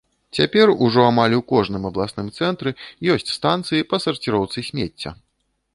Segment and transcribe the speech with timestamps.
[0.37, 2.71] Цяпер ужо амаль у кожным абласным цэнтры
[3.17, 5.11] ёсць станцыі па сарціроўцы смецця.